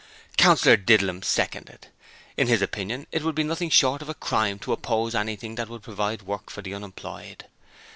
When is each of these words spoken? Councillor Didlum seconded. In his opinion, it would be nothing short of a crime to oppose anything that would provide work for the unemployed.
Councillor 0.35 0.77
Didlum 0.77 1.21
seconded. 1.21 1.89
In 2.35 2.47
his 2.47 2.63
opinion, 2.63 3.05
it 3.11 3.21
would 3.21 3.35
be 3.35 3.43
nothing 3.43 3.69
short 3.69 4.01
of 4.01 4.09
a 4.09 4.15
crime 4.15 4.57
to 4.57 4.73
oppose 4.73 5.13
anything 5.13 5.53
that 5.53 5.69
would 5.69 5.83
provide 5.83 6.23
work 6.23 6.49
for 6.49 6.63
the 6.63 6.73
unemployed. 6.73 7.45